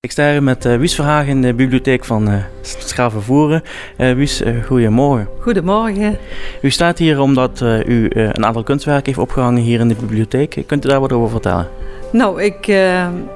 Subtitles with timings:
[0.00, 3.62] Ik sta hier met uh, Wies Verhagen in de bibliotheek van uh, Schavenvoeren.
[3.96, 5.28] Uh, Wies, goedemorgen.
[5.40, 6.18] Goedemorgen.
[6.62, 10.62] U staat hier omdat u een aantal kunstwerken heeft opgehangen hier in de bibliotheek.
[10.66, 11.68] Kunt u daar wat over vertellen?
[12.12, 12.66] Nou, ik,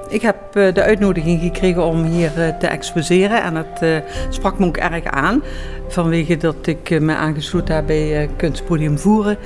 [0.09, 5.05] ik heb de uitnodiging gekregen om hier te exposeren en het sprak me ook erg
[5.05, 5.43] aan.
[5.89, 9.37] Vanwege dat ik me aangesloten heb bij Kunstpodium Voeren.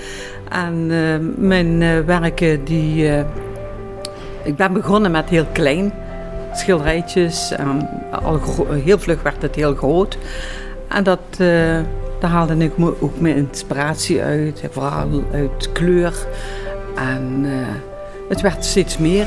[0.49, 0.87] En
[1.49, 3.09] mijn werken die...
[4.45, 5.93] ik ben begonnen met heel klein
[6.53, 7.51] schilderijtjes.
[7.51, 7.89] En
[8.23, 8.41] al
[8.71, 10.19] heel vlug werd het heel groot.
[10.89, 11.79] En dat, uh,
[12.21, 16.27] daar haalde ik ook mijn inspiratie uit, vooral uit kleur.
[16.97, 17.53] En uh,
[18.29, 19.27] het werd steeds meer.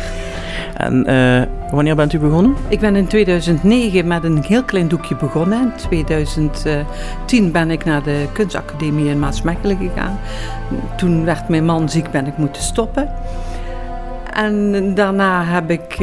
[0.77, 2.55] En uh, wanneer bent u begonnen?
[2.67, 5.61] Ik ben in 2009 met een heel klein doekje begonnen.
[5.61, 5.71] In
[6.05, 10.19] 2010 ben ik naar de kunstacademie in Maasmechelen gegaan.
[10.97, 13.09] Toen werd mijn man ziek, ben ik moeten stoppen.
[14.33, 15.97] En daarna heb ik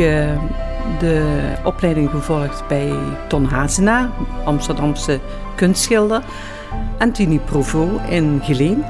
[0.98, 2.92] de opleiding gevolgd bij
[3.28, 4.10] Ton Hazena,
[4.44, 5.18] Amsterdamse
[5.54, 6.22] kunstschilder,
[6.98, 8.84] en Tini Provo in Geleen.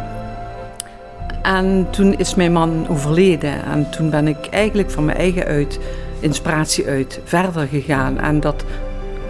[1.42, 5.78] En toen is mijn man overleden en toen ben ik eigenlijk van mijn eigen uit,
[6.20, 8.18] inspiratie uit, verder gegaan.
[8.18, 8.64] En dat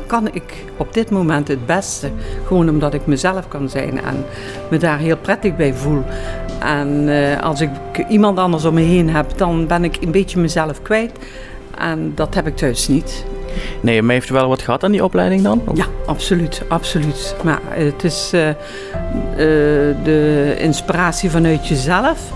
[0.06, 2.10] kan ik op dit moment het beste,
[2.46, 4.24] gewoon omdat ik mezelf kan zijn en
[4.70, 6.02] me daar heel prettig bij voel.
[6.58, 7.70] En uh, als ik
[8.08, 11.18] iemand anders om me heen heb, dan ben ik een beetje mezelf kwijt.
[11.78, 13.24] En dat heb ik thuis niet.
[13.80, 15.62] Nee, maar heeft u wel wat gehad aan die opleiding dan?
[15.74, 17.36] Ja, absoluut, absoluut.
[17.44, 18.54] Maar het is uh, uh,
[20.04, 22.32] de inspiratie vanuit jezelf.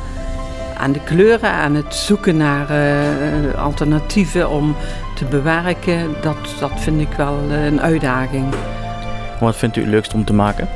[0.80, 4.76] En de kleuren en het zoeken naar uh, alternatieven om
[5.14, 8.44] te bewerken, dat, dat vind ik wel een uitdaging.
[9.40, 10.68] Wat vindt u het leukst om te maken?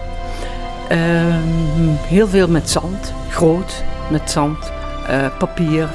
[0.89, 4.73] Ehm, heel veel met zand, groot, met zand,
[5.39, 5.89] papier,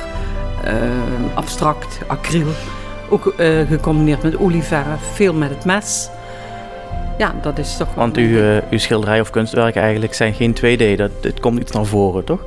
[1.34, 2.48] abstract, acryl.
[3.10, 6.10] Ook uh, gecombineerd met olieverf, veel met het mes.
[7.18, 10.96] Ja, dat is toch Want uw, uh, uw schilderij of kunstwerken eigenlijk zijn geen 2D,
[10.98, 12.40] dat, het komt iets naar voren, toch?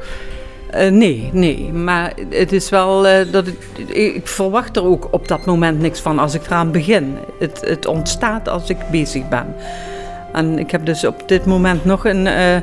[0.75, 1.73] Uh, nee, nee.
[1.73, 3.57] Maar het is wel uh, dat het,
[3.97, 7.17] ik verwacht er ook op dat moment niks van als ik eraan begin.
[7.39, 9.55] Het, het ontstaat als ik bezig ben.
[10.33, 12.27] En ik heb dus op dit moment nog een.
[12.27, 12.57] Uh,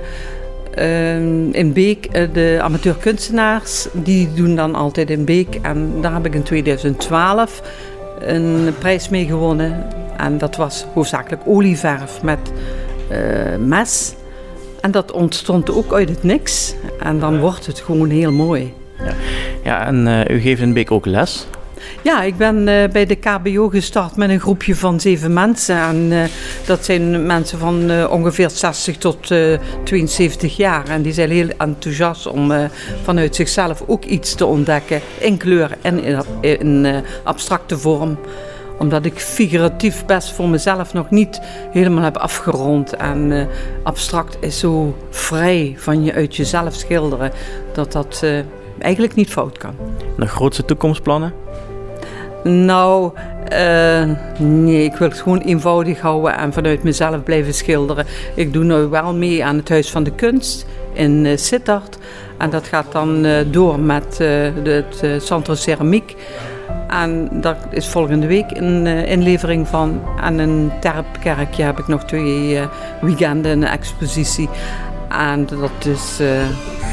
[0.76, 5.60] Ehm, in Beek, eh, de amateurkunstenaars, die doen dan altijd in Beek.
[5.62, 7.62] En daar heb ik in 2012
[8.20, 9.86] een prijs mee gewonnen.
[10.18, 12.40] En dat was hoofdzakelijk olieverf met
[13.12, 13.18] uh,
[13.66, 14.14] mes.
[14.82, 16.76] En dat ontstond ook uit het niks.
[17.00, 18.74] En dan wordt het gewoon heel mooi.
[18.98, 19.14] Ja,
[19.64, 21.48] ja en uh, u geeft in Beek ook les?
[22.02, 25.78] Ja, ik ben uh, bij de KBO gestart met een groepje van zeven mensen.
[25.78, 26.24] En uh,
[26.66, 29.28] dat zijn mensen van uh, ongeveer 60 tot
[29.84, 30.88] 72 jaar.
[30.88, 32.52] En die zijn heel enthousiast om
[33.04, 38.18] vanuit zichzelf ook iets te ontdekken in kleur en in, in abstracte vorm
[38.78, 41.42] omdat ik figuratief best voor mezelf nog niet
[41.72, 42.96] helemaal heb afgerond.
[42.96, 43.48] En
[43.84, 47.32] abstract is zo vrij van je uit jezelf schilderen
[47.74, 48.24] dat dat
[48.80, 49.76] eigenlijk niet fout kan.
[50.18, 51.34] Nog grootste toekomstplannen?
[52.44, 53.12] Nou,
[53.54, 54.04] uh,
[54.40, 58.06] nee, ik wil het gewoon eenvoudig houden en vanuit mezelf blijven schilderen.
[58.36, 61.98] Ik doe nu wel mee aan het Huis van de Kunst in uh, Sittard.
[62.38, 66.16] En dat gaat dan uh, door met de, het Centro Ceramiek.
[66.88, 70.02] En dat is volgende week een inlevering van.
[70.22, 72.60] En in Terpkerkje heb ik nog twee
[73.02, 74.50] weekenden een expositie.
[75.10, 76.20] En dat is...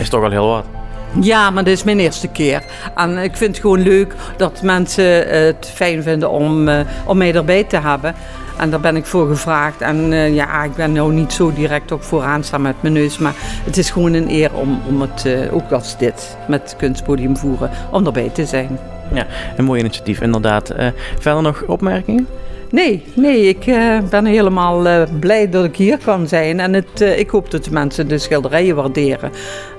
[0.00, 0.75] is toch al heel wat?
[1.20, 2.62] Ja, maar dit is mijn eerste keer.
[2.94, 7.34] En ik vind het gewoon leuk dat mensen het fijn vinden om, uh, om mij
[7.34, 8.14] erbij te hebben.
[8.58, 9.80] En daar ben ik voor gevraagd.
[9.80, 13.18] En uh, ja, ik ben nou niet zo direct ook vooraan staan met mijn neus.
[13.18, 13.34] Maar
[13.64, 17.70] het is gewoon een eer om, om het, uh, ook als dit, met kunstpodium voeren,
[17.90, 18.78] om erbij te zijn.
[19.12, 19.26] Ja,
[19.56, 20.74] een mooi initiatief inderdaad.
[21.18, 22.26] verder nog opmerkingen?
[22.70, 26.60] Nee, nee, ik uh, ben helemaal uh, blij dat ik hier kan zijn.
[26.60, 29.30] En het, uh, ik hoop dat de mensen de schilderijen waarderen.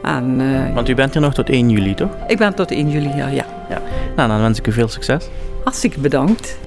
[0.03, 2.09] En, Want u bent hier nog tot 1 juli, toch?
[2.27, 3.45] Ik ben tot 1 juli hier, ja.
[3.69, 3.81] ja.
[4.15, 5.29] Nou, dan wens ik u veel succes.
[5.63, 6.57] Hartstikke bedankt.